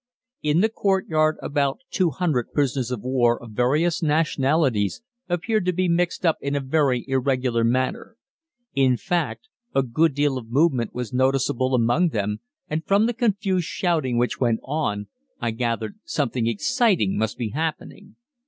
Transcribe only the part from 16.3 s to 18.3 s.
exciting must be happening.